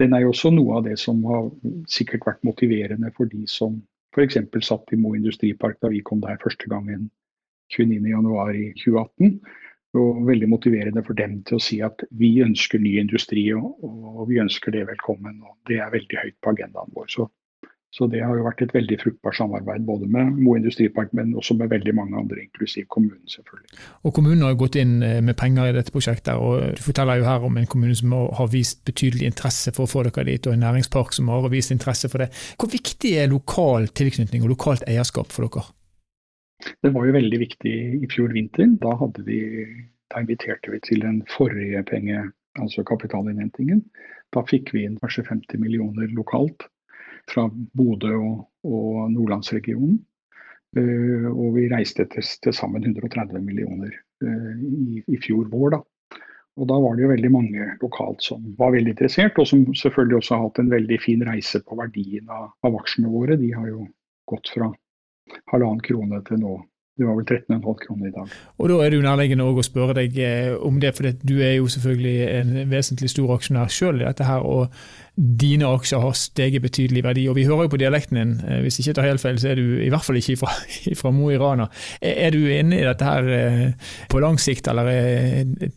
den 0.00 0.14
er 0.16 0.24
jo 0.24 0.32
også 0.32 0.52
noe 0.54 0.78
av 0.78 0.86
det 0.86 0.96
som 1.02 1.20
har 1.28 1.50
sikkert 1.92 2.24
vært 2.24 2.46
motiverende 2.48 3.12
for 3.16 3.28
de 3.28 3.44
som 3.50 3.76
f.eks. 4.16 4.38
satt 4.66 4.94
i 4.94 4.98
Mo 4.98 5.12
industripark 5.14 5.76
da 5.82 5.90
vi 5.92 6.00
kom 6.06 6.22
der 6.24 6.40
første 6.42 6.70
gangen 6.70 7.10
29.1.2018. 7.76 9.36
Og 10.00 10.20
veldig 10.22 10.46
motiverende 10.48 11.02
for 11.02 11.18
dem 11.18 11.40
til 11.46 11.58
å 11.58 11.62
si 11.62 11.80
at 11.82 12.04
vi 12.14 12.36
ønsker 12.44 12.78
ny 12.78 12.94
industri 13.02 13.48
og, 13.58 13.72
og 13.82 14.28
vi 14.30 14.38
ønsker 14.38 14.70
det 14.74 14.84
velkommen. 14.86 15.40
og 15.42 15.56
Det 15.66 15.80
er 15.82 15.90
veldig 15.90 16.20
høyt 16.22 16.36
på 16.38 16.52
agendaen 16.54 16.92
vår. 16.94 17.08
Så 17.10 17.26
så 17.90 18.06
det 18.06 18.20
har 18.22 18.36
jo 18.38 18.44
vært 18.46 18.60
et 18.62 18.72
veldig 18.74 18.96
fruktbart 19.00 19.34
samarbeid 19.34 19.82
både 19.86 20.06
med 20.10 20.36
Mo 20.38 20.54
industripark, 20.54 21.10
men 21.16 21.32
også 21.34 21.56
med 21.58 21.72
veldig 21.72 21.94
mange 21.98 22.20
andre, 22.20 22.44
inklusiv 22.44 22.86
kommunen 22.94 23.26
selvfølgelig. 23.26 23.80
Og 24.06 24.14
Kommunen 24.14 24.44
har 24.46 24.54
gått 24.60 24.78
inn 24.78 25.00
eh, 25.02 25.18
med 25.26 25.34
penger 25.40 25.72
i 25.72 25.74
dette 25.74 25.90
prosjektet. 25.90 26.38
og 26.38 26.78
Du 26.78 26.84
forteller 26.84 27.18
jo 27.18 27.26
her 27.26 27.46
om 27.48 27.58
en 27.58 27.66
kommune 27.66 27.96
som 27.98 28.14
har 28.14 28.52
vist 28.52 28.84
betydelig 28.86 29.26
interesse 29.32 29.74
for 29.74 29.88
å 29.88 29.90
få 29.90 30.06
dere 30.06 30.28
dit, 30.30 30.46
og 30.46 30.54
en 30.54 30.64
næringspark 30.68 31.18
som 31.18 31.34
har 31.34 31.50
vist 31.50 31.74
interesse 31.74 32.12
for 32.12 32.22
det. 32.22 32.30
Hvor 32.60 32.70
viktig 32.70 33.16
er 33.18 33.30
lokal 33.34 33.90
tilknytning 33.90 34.46
og 34.46 34.54
lokalt 34.54 34.86
eierskap 34.86 35.34
for 35.34 35.50
dere? 35.50 35.66
Det 36.84 36.94
var 36.94 37.08
jo 37.08 37.18
veldig 37.18 37.38
viktig 37.42 37.76
i 38.04 38.08
fjor 38.12 38.30
vinter. 38.36 38.70
Da, 38.78 38.94
vi, 39.26 39.40
da 40.12 40.22
inviterte 40.22 40.70
vi 40.70 40.84
til 40.86 41.02
den 41.02 41.24
forrige 41.34 41.82
penge, 41.90 42.28
altså 42.60 42.86
kapitalinnhentingen. 42.86 43.82
Da 44.30 44.46
fikk 44.46 44.70
vi 44.76 44.86
inn 44.86 45.00
kanskje 45.02 45.26
50 45.26 45.58
millioner 45.58 46.12
lokalt 46.14 46.70
fra 47.28 47.46
Bodø 47.76 48.14
og, 48.16 48.46
og 48.64 49.10
Nordlandsregionen. 49.12 49.98
Uh, 50.78 51.26
og 51.32 51.56
vi 51.56 51.66
reiste 51.72 52.04
til, 52.12 52.22
til 52.44 52.54
sammen 52.54 52.84
130 52.86 53.40
millioner 53.42 53.90
uh, 54.22 54.52
i, 54.62 55.00
i, 55.02 55.18
fjor 55.18 55.48
vår. 55.50 55.74
Da. 55.74 55.80
Og 56.60 56.68
da 56.70 56.76
var 56.78 56.94
det 56.94 57.04
jo 57.04 57.10
veldig 57.10 57.30
mange 57.34 57.66
lokalt 57.82 58.22
som 58.22 58.44
var 58.58 58.76
veldig 58.76 58.94
interessert, 58.94 59.38
og 59.42 59.48
som 59.50 59.64
selvfølgelig 59.74 60.20
også 60.20 60.36
har 60.36 60.44
hatt 60.44 60.60
en 60.62 60.70
veldig 60.70 61.00
fin 61.02 61.24
reise 61.26 61.62
på 61.66 61.78
verdien 61.78 62.30
av, 62.30 62.52
av 62.66 62.78
aksjene 62.78 63.10
våre. 63.10 63.38
De 63.40 63.50
har 63.56 63.66
jo 63.66 63.88
gått 64.30 64.52
fra 64.54 64.70
halvannen 65.50 65.82
krone 65.82 66.22
til 66.26 66.42
nå 66.42 66.56
det 67.00 67.06
var 67.08 67.16
vel 67.16 67.24
13,5 67.24 67.76
kroner 67.80 68.08
i 68.08 68.12
dag. 68.12 68.32
Og 68.58 68.68
Da 68.68 68.78
er 68.84 68.90
det 68.90 68.98
jo 68.98 69.04
nærliggende 69.04 69.44
å 69.48 69.62
spørre 69.64 69.96
deg 69.96 70.16
eh, 70.20 70.52
om 70.68 70.80
det, 70.82 70.92
for 70.96 71.08
du 71.24 71.36
er 71.40 71.54
jo 71.56 71.68
selvfølgelig 71.72 72.16
en 72.28 72.50
vesentlig 72.70 73.08
stor 73.10 73.32
aksjonær 73.36 73.70
selv 73.72 74.02
i 74.02 74.04
dette 74.04 74.26
her, 74.28 74.44
og 74.44 74.74
dine 75.16 75.68
aksjer 75.68 76.02
har 76.04 76.16
steget 76.16 76.62
betydelig 76.62 77.00
i 77.00 77.04
verdi. 77.06 77.24
og 77.28 77.38
Vi 77.38 77.46
hører 77.48 77.64
jo 77.64 77.72
på 77.72 77.80
dialekten 77.80 78.20
din, 78.20 78.34
eh, 78.44 78.60
hvis 78.60 78.78
ikke 78.78 78.90
jeg 78.90 78.98
tar 78.98 79.08
helt 79.08 79.24
feil, 79.24 79.40
så 79.40 79.52
er 79.52 79.60
du 79.60 79.80
i 79.80 79.88
hvert 79.88 80.04
fall 80.04 80.20
ikke 80.20 80.36
fra, 80.42 80.52
fra 81.00 81.12
Mo 81.16 81.30
i 81.32 81.38
Rana. 81.40 81.70
Er 82.02 82.30
du 82.36 82.40
inne 82.44 82.80
i 82.80 82.84
dette 82.84 83.08
her 83.08 83.30
eh, 83.36 83.94
på 84.12 84.20
lang 84.20 84.36
sikt, 84.40 84.68
eller 84.68 84.92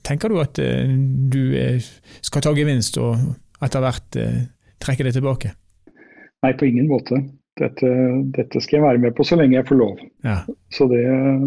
tenker 0.03 0.27
du 0.27 0.41
at 0.43 0.59
du 0.59 1.79
skal 2.21 2.43
ta 2.43 2.51
gevinst 2.55 2.99
og 2.99 3.15
etter 3.63 3.79
hvert 3.79 4.19
trekke 4.83 5.07
det 5.07 5.15
tilbake? 5.15 5.53
Nei, 6.43 6.51
på 6.59 6.67
ingen 6.67 6.91
måte 6.91 7.21
dette, 7.59 7.89
dette, 8.35 8.61
skal 8.61 8.79
jeg 8.79 8.85
være 8.85 9.01
med 9.03 9.15
på 9.17 9.25
så 9.27 9.37
lenge 9.37 9.57
jeg 9.57 9.67
får 9.67 9.79
lov. 9.79 10.01
Ja. 10.25 10.39
Så 10.73 10.87
det, 10.91 11.03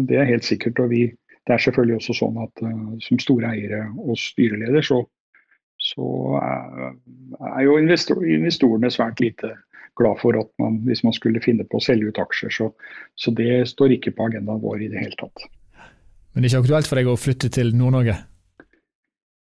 det, 0.09 0.19
er 0.19 0.29
helt 0.29 0.47
sikkert. 0.47 0.79
Og 0.83 0.91
vi, 0.93 1.03
det 1.47 1.55
er 1.55 1.63
selvfølgelig 1.63 1.99
også 1.99 2.17
sånn 2.21 2.39
at 2.43 2.63
uh, 2.63 2.95
som 3.03 3.21
store 3.21 3.51
eiere 3.53 3.83
og 3.97 4.19
styreleder, 4.21 4.85
så, 4.85 5.01
så 5.89 6.09
er, 6.39 6.95
er, 7.51 7.61
jo 7.67 7.77
investor, 7.81 8.23
investorene 8.23 8.91
svært 8.93 9.23
lite 9.23 9.53
glad 9.97 10.21
for 10.21 10.37
at 10.37 10.49
man, 10.61 10.79
hvis 10.85 11.03
man 11.03 11.15
skulle 11.15 11.41
finne 11.43 11.65
på 11.67 11.79
å 11.79 11.83
selge 11.83 12.11
ut 12.11 12.21
aksjer. 12.21 12.53
Så, 12.53 12.71
så 13.19 13.33
det 13.35 13.65
står 13.73 13.97
ikke 13.97 14.15
på 14.15 14.29
agendaen 14.29 14.63
vår 14.63 14.85
i 14.85 14.91
det 14.93 15.01
hele 15.01 15.17
tatt. 15.19 15.47
Men 16.31 16.43
det 16.43 16.51
er 16.51 16.53
ikke 16.53 16.67
aktuelt 16.67 16.89
for 16.91 17.01
deg 17.01 17.07
å 17.09 17.19
flytte 17.19 17.49
til 17.51 17.73
Nord-Norge? 17.75 18.19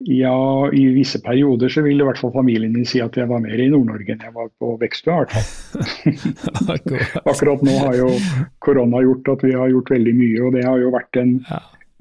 Ja, 0.05 0.71
i 0.73 0.87
visse 0.95 1.21
perioder 1.23 1.71
så 1.71 1.83
vil 1.85 2.01
i 2.01 2.07
hvert 2.07 2.19
fall 2.19 2.33
familien 2.35 2.73
min 2.75 2.87
si 2.89 3.01
at 3.05 3.17
jeg 3.19 3.29
var 3.31 3.43
mer 3.45 3.61
i 3.61 3.69
Nord-Norge 3.71 4.15
enn 4.15 4.25
jeg 4.25 4.35
var 4.35 4.49
på 4.59 4.75
Vekstua. 4.81 5.21
i 5.23 6.15
hvert 6.67 6.89
fall. 6.89 6.97
Akkurat 7.33 7.63
nå 7.63 7.77
har 7.85 7.99
jo 8.01 8.09
korona 8.65 9.03
gjort 9.05 9.31
at 9.37 9.45
vi 9.47 9.53
har 9.55 9.71
gjort 9.71 9.93
veldig 9.95 10.15
mye, 10.19 10.41
og 10.43 10.57
det 10.57 10.65
har 10.67 10.81
jo 10.83 10.91
vært 10.95 11.21
en, 11.23 11.35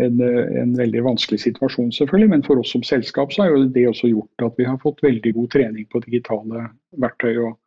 en, 0.02 0.24
en, 0.24 0.76
veldig 0.80 1.04
vanskelig 1.12 1.44
situasjon 1.44 1.92
selvfølgelig. 1.98 2.32
Men 2.34 2.46
for 2.48 2.64
oss 2.64 2.74
som 2.74 2.86
selskap 2.88 3.36
så 3.36 3.46
har 3.46 3.54
jo 3.54 3.68
det 3.76 3.86
også 3.92 4.10
gjort 4.10 4.48
at 4.50 4.58
vi 4.58 4.70
har 4.70 4.82
fått 4.82 5.04
veldig 5.06 5.36
god 5.38 5.52
trening 5.58 5.90
på 5.92 6.02
digitale 6.08 6.72
verktøy. 7.04 7.36
og, 7.38 7.60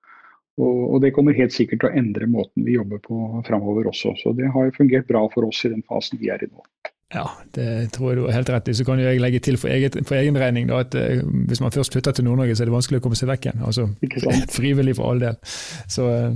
og, 0.58 0.80
og 0.88 0.98
det 1.04 1.14
kommer 1.14 1.38
helt 1.38 1.54
sikkert 1.54 1.84
til 1.84 1.92
å 1.92 2.00
endre 2.02 2.30
måten 2.30 2.66
vi 2.66 2.74
jobber 2.74 3.02
på 3.06 3.44
framover 3.46 3.92
også. 3.92 4.16
Så 4.18 4.34
det 4.38 4.50
har 4.56 4.74
fungert 4.74 5.06
bra 5.10 5.28
for 5.34 5.46
oss 5.46 5.62
i 5.62 5.72
den 5.76 5.86
fasen 5.86 6.18
vi 6.18 6.34
er 6.34 6.42
i 6.42 6.50
nå. 6.50 6.66
Ja, 7.12 7.24
det 7.54 7.92
tror 7.94 8.10
jeg 8.10 8.18
du 8.18 8.24
har 8.26 8.38
helt 8.38 8.50
rett 8.50 8.70
i. 8.70 8.74
Så 8.74 8.86
kan 8.86 9.00
jeg 9.02 9.20
legge 9.22 9.40
til 9.44 9.58
for, 9.60 9.70
eget, 9.70 9.96
for 10.08 10.18
egen 10.18 10.38
regning 10.40 10.70
da, 10.70 10.80
at 10.82 10.96
uh, 10.96 11.20
hvis 11.48 11.60
man 11.62 11.74
først 11.74 11.94
flytter 11.94 12.16
til 12.16 12.26
Nord-Norge, 12.26 12.56
så 12.56 12.64
er 12.64 12.70
det 12.70 12.76
vanskelig 12.76 13.02
å 13.02 13.04
komme 13.04 13.18
seg 13.18 13.30
vekk 13.30 13.50
igjen. 13.50 13.62
Altså, 13.66 13.88
frivillig 14.58 14.96
for 14.98 15.12
all 15.12 15.22
del. 15.22 15.38
Så 15.90 16.08
uh, 16.08 16.32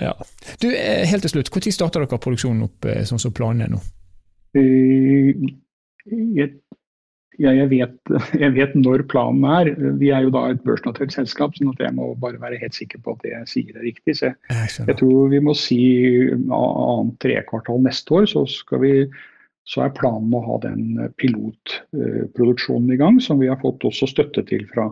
ja. 0.00 0.16
Du, 0.62 0.70
uh, 0.72 1.04
helt 1.12 1.26
til 1.26 1.36
slutt, 1.36 1.52
Når 1.54 1.76
starter 1.76 2.06
dere 2.06 2.22
produksjonen 2.22 2.66
opp 2.66 2.90
sånn 3.06 3.22
som 3.22 3.36
planen 3.36 3.68
er 3.68 3.72
nå? 3.76 3.82
Jeg, 4.56 6.50
ja, 7.40 7.52
jeg, 7.54 7.70
vet, 7.70 7.96
jeg, 8.42 8.52
vet, 8.56 8.76
når 8.76 9.06
planen 9.12 9.46
er. 9.48 9.72
Vi 10.00 10.10
er 10.10 10.26
jo 10.26 10.34
da 10.34 10.48
et 10.50 10.64
børsnotert 10.66 11.14
selskap, 11.14 11.54
sånn 11.56 11.72
at 11.76 11.84
jeg 11.86 11.94
må 11.96 12.12
bare 12.20 12.40
være 12.42 12.58
helt 12.60 12.76
sikker 12.76 13.04
på 13.04 13.14
at 13.14 13.26
det 13.26 13.36
jeg 13.36 13.50
sier 13.54 13.76
er 13.78 13.86
riktig. 13.86 14.18
Så 14.18 14.32
jeg, 14.32 14.70
jeg 14.82 14.98
tror 14.98 15.30
vi 15.30 15.44
må 15.44 15.54
si 15.54 15.82
annet 16.32 17.20
trekvartal 17.22 17.84
neste 17.86 18.18
år, 18.18 18.32
så 18.34 18.48
skal 18.50 18.82
vi 18.82 18.94
så 19.70 19.84
er 19.84 19.94
planen 19.94 20.34
å 20.34 20.42
ha 20.46 20.58
den 20.64 20.98
eh, 20.98 21.12
pilotproduksjonen 21.20 22.90
i 22.94 22.98
gang, 23.00 23.20
som 23.22 23.38
vi 23.42 23.50
har 23.50 23.60
fått 23.62 23.86
også 23.86 24.08
støtte 24.10 24.42
til 24.48 24.66
fra, 24.72 24.88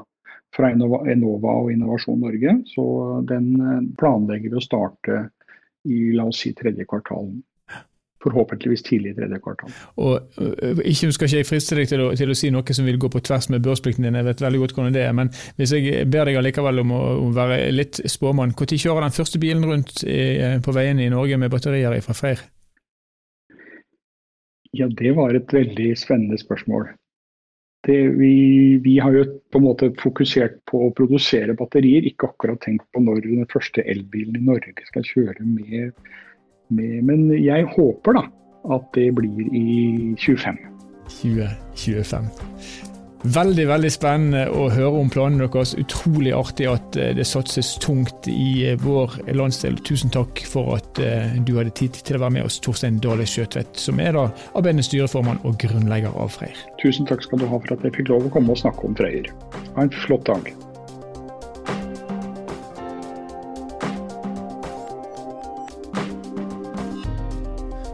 fra 0.55 0.71
Enova 0.71 1.55
og 1.65 1.73
Innovasjon 1.75 2.23
Norge. 2.23 2.61
Så 2.71 2.87
den 3.29 3.53
eh, 3.59 3.85
planlegger 3.99 4.55
vi 4.55 4.61
å 4.61 4.65
starte 4.65 5.29
i 5.89 6.09
la 6.15 6.29
oss 6.31 6.45
si 6.45 6.55
tredje 6.55 6.87
kvartal 6.87 7.31
forhåpentligvis 8.19 8.83
tidlig 8.83 9.13
i 9.13 9.15
tredje 9.15 9.39
kvartal. 9.39 9.71
Og 10.03 10.41
ikke 10.83 11.13
skal 11.15 11.29
ikke 11.29 11.37
jeg 11.37 11.47
friste 11.47 11.79
deg 11.79 11.87
til 11.87 12.03
å, 12.03 12.09
til 12.19 12.33
å, 12.33 12.37
si 12.39 12.51
noe 12.51 12.75
som 12.75 12.89
vil 12.89 12.99
gå 12.99 13.11
på 13.15 13.23
tvers 13.23 13.47
med 13.55 13.63
børsplikten 13.63 14.09
din, 14.09 14.19
jeg 14.19 14.27
vet 14.27 14.43
veldig 14.43 14.63
godt 14.65 14.75
hvordan 14.75 14.97
det 14.97 15.05
er, 15.07 15.15
men 15.15 15.31
hvis 15.55 15.75
jeg 15.77 16.03
ber 16.11 16.27
deg 16.27 16.41
allikevel 16.41 16.83
om 16.83 16.97
å, 16.99 17.01
å 17.23 17.31
være 17.39 17.61
litt 17.71 18.03
spåmann, 18.11 18.57
når 18.59 18.75
kjører 18.75 19.07
den 19.07 19.15
første 19.15 19.39
bilen 19.39 19.63
rundt 19.71 20.03
i, 20.03 20.19
på 20.67 20.75
veiene 20.75 21.07
i 21.07 21.13
Norge 21.15 21.39
med 21.39 21.55
batterier 21.55 21.95
fra 22.03 22.19
Freyr? 22.19 22.43
Ja, 24.77 24.89
det 24.89 25.15
var 25.17 25.35
et 25.35 25.53
veldig 25.53 25.93
spennende 25.97 26.39
spørsmål. 26.41 26.91
Det, 27.87 27.99
vi, 28.19 28.77
vi, 28.83 28.97
har 28.99 29.15
jo 29.15 29.25
på 29.53 29.61
en 29.61 29.65
måte 29.69 29.89
fokusert 30.01 30.59
på 30.69 30.81
å 30.89 30.95
produsere 30.99 31.55
batterier, 31.57 32.09
ikke 32.11 32.33
akkurat 32.33 32.61
tenkt 32.65 32.89
på 32.93 33.01
når 33.01 33.23
den 33.25 33.47
første 33.53 33.85
elbilen 33.87 34.37
i 34.37 34.47
Norge 34.49 34.89
skal 34.91 35.07
kjøre 35.07 35.47
med 35.47 35.95
med, 36.69 37.03
men 37.03 37.45
jeg 37.45 37.65
håper 37.77 38.19
da 38.19 38.25
at 38.75 38.93
det 38.95 39.09
blir 39.17 39.49
i 39.57 40.15
25. 40.19 40.59
2025. 41.09 42.88
Veldig 43.27 43.65
veldig 43.67 43.89
spennende 43.91 44.45
å 44.55 44.69
høre 44.71 45.01
om 45.01 45.09
planene 45.11 45.49
deres. 45.51 45.73
Utrolig 45.81 46.31
artig 46.37 46.69
at 46.71 46.95
eh, 46.95 47.11
det 47.19 47.27
satses 47.27 47.73
tungt 47.83 48.29
i 48.31 48.69
eh, 48.71 48.77
vår 48.79 49.17
landsdel. 49.35 49.75
Tusen 49.83 50.13
takk 50.15 50.45
for 50.47 50.77
at 50.77 51.01
eh, 51.03 51.35
du 51.43 51.57
hadde 51.59 51.75
tid 51.75 51.99
til 51.99 52.15
å 52.15 52.23
være 52.23 52.37
med 52.37 52.47
oss, 52.47 52.61
Torstein 52.63 53.01
Dale 53.03 53.27
Skjøtvedt, 53.27 53.75
som 53.83 53.99
er 53.99 54.15
da 54.15 54.29
arbeidende 54.53 54.87
styreformann 54.87 55.43
og 55.43 55.59
grunnlegger 55.59 56.15
av 56.15 56.31
Freyr. 56.37 56.63
Tusen 56.79 57.11
takk 57.11 57.27
skal 57.27 57.43
du 57.43 57.49
ha 57.51 57.59
for 57.59 57.75
at 57.75 57.83
jeg 57.89 57.99
fikk 57.99 58.15
lov 58.15 58.31
å 58.31 58.33
komme 58.39 58.55
og 58.55 58.63
snakke 58.63 58.87
om 58.87 58.95
Freyr. 58.99 59.35
Ha 59.75 59.89
en 59.89 59.95
flott 60.07 60.31
dag. 60.31 60.55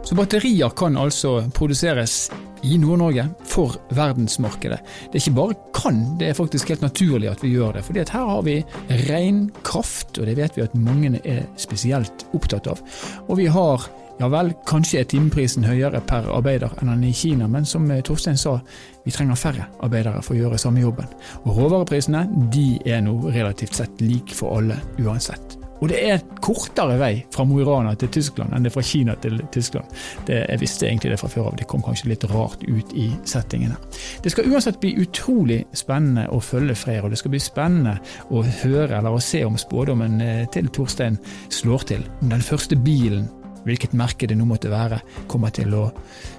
Så 0.05 0.21
batterier 0.21 0.77
kan 0.77 1.01
altså 1.01 1.39
produseres 1.57 2.27
i 2.65 2.79
Nord-Norge 2.81 3.27
for 3.49 3.77
verdensmarkedet. 3.95 4.81
Det 5.13 5.19
er 5.19 5.23
ikke 5.23 5.37
bare 5.39 5.59
kan, 5.77 6.01
det 6.21 6.31
er 6.31 6.39
faktisk 6.39 6.73
helt 6.73 6.85
naturlig 6.85 7.31
at 7.31 7.43
vi 7.45 7.55
gjør 7.55 7.79
det. 7.79 7.85
fordi 7.85 8.05
her 8.05 8.31
har 8.31 8.43
vi 8.43 8.65
ren 9.09 9.51
kraft, 9.63 10.19
og 10.19 10.27
det 10.27 10.37
vet 10.37 10.57
vi 10.57 10.63
at 10.63 10.75
mange 10.75 11.21
er 11.25 11.45
spesielt 11.57 12.27
opptatt 12.35 12.67
av. 12.67 12.81
Og 13.29 13.39
vi 13.39 13.47
har 13.47 13.89
ja 14.21 14.29
vel, 14.31 14.53
kanskje 14.67 15.01
er 15.01 15.09
timeprisen 15.11 15.65
høyere 15.67 15.99
per 16.07 16.29
arbeider 16.31 16.71
enn 16.79 16.93
den 16.93 17.09
i 17.09 17.13
Kina, 17.17 17.49
men 17.51 17.67
som 17.67 17.89
Torstein 18.07 18.39
sa, 18.39 18.61
vi 19.05 19.11
trenger 19.11 19.39
færre 19.39 19.67
arbeidere 19.83 20.23
for 20.23 20.37
å 20.37 20.45
gjøre 20.45 20.61
samme 20.63 20.85
jobben. 20.85 21.11
Og 21.43 21.59
råvareprisene 21.59 22.23
de 22.55 22.69
er 22.87 23.03
nå 23.03 23.19
relativt 23.35 23.75
sett 23.75 24.01
like 24.05 24.37
for 24.39 24.61
alle 24.61 24.79
uansett. 25.03 25.64
Og 25.85 25.91
det 25.93 25.99
er 26.01 26.23
kortere 26.41 26.97
vei 26.97 27.13
fra 27.35 27.45
Mo 27.45 27.59
i 27.61 27.65
Rana 27.67 27.93
til 28.01 28.09
Tyskland 28.15 28.55
enn 28.57 28.65
det 28.65 28.71
er 28.71 28.75
fra 28.79 28.85
Kina 28.89 29.17
til 29.21 29.37
Tyskland. 29.53 29.91
Det, 30.25 30.39
jeg 30.49 30.63
visste 30.63 30.89
egentlig 30.89 31.13
det 31.13 31.19
fra 31.21 31.29
før 31.29 31.51
av, 31.51 31.59
det 31.61 31.69
kom 31.69 31.85
kanskje 31.85 32.09
litt 32.09 32.25
rart 32.31 32.65
ut 32.65 32.95
i 32.97 33.11
settingen 33.29 33.75
her. 33.75 34.01
Det 34.25 34.33
skal 34.33 34.49
uansett 34.49 34.81
bli 34.81 34.95
utrolig 35.05 35.61
spennende 35.77 36.25
å 36.33 36.41
følge 36.41 36.79
Freyr, 36.79 37.05
og 37.05 37.13
det 37.13 37.21
skal 37.21 37.35
bli 37.35 37.43
spennende 37.45 37.99
å 38.33 38.41
høre 38.65 38.97
eller 38.97 39.13
å 39.13 39.21
se 39.21 39.45
om 39.45 39.61
spådommen 39.61 40.17
eh, 40.25 40.43
til 40.55 40.73
Torstein 40.73 41.21
slår 41.53 41.89
til. 41.93 42.09
Om 42.25 42.33
den 42.33 42.49
første 42.49 42.81
bilen 42.81 43.29
hvilket 43.69 43.97
merke 43.97 44.29
det 44.29 44.37
nå 44.41 44.49
måtte 44.49 44.73
være, 44.73 45.03
kommer 45.29 45.53
til 45.55 45.73
å 45.77 45.87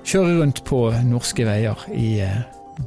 kjøre 0.06 0.40
rundt 0.42 0.66
på 0.66 0.88
norske 1.06 1.46
veier 1.46 1.88
i 1.94 2.12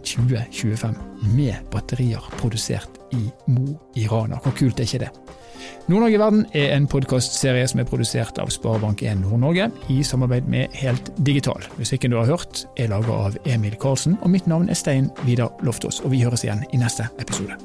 2025 0.03 0.91
eh, 0.91 1.35
med 1.35 1.75
batterier 1.75 2.33
produsert 2.39 2.98
i 3.17 3.29
Mo 3.53 3.77
i 3.97 4.07
Rana. 4.11 4.41
Hvor 4.43 4.57
kult 4.59 4.81
er 4.81 4.89
ikke 4.89 5.05
det? 5.07 5.13
Nord-Norge 5.89 6.15
i 6.15 6.21
verden 6.21 6.45
er 6.53 6.75
en 6.77 6.87
podkastserie 6.91 7.69
som 7.69 7.81
er 7.81 7.89
produsert 7.89 8.39
av 8.43 8.53
Sparebank1 8.53 9.23
Nord-Norge 9.23 9.71
i 9.93 10.03
samarbeid 10.05 10.49
med 10.51 10.77
Helt 10.77 11.11
Digital. 11.25 11.65
Musikken 11.81 12.13
du 12.13 12.19
har 12.21 12.29
hørt 12.29 12.67
er 12.77 12.93
laga 12.93 13.17
av 13.29 13.39
Emil 13.49 13.79
Karlsen, 13.81 14.19
og 14.23 14.33
mitt 14.37 14.47
navn 14.51 14.69
er 14.69 14.79
Stein 14.79 15.11
Vidar 15.25 15.55
Loftaas. 15.65 16.03
Og 16.05 16.13
vi 16.13 16.23
høres 16.25 16.45
igjen 16.45 16.65
i 16.73 16.83
neste 16.83 17.09
episode. 17.19 17.57